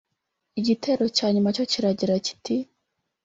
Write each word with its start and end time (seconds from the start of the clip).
Igitero 0.59 1.03
cya 1.17 1.27
nyuma 1.33 1.49
cyo 1.55 1.63
kiragira 1.71 2.13
kiti 2.25 2.55